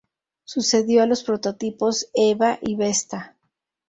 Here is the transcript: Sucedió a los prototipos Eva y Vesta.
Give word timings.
Sucedió 0.45 1.03
a 1.03 1.05
los 1.05 1.21
prototipos 1.23 2.09
Eva 2.15 2.57
y 2.59 2.73
Vesta. 2.75 3.35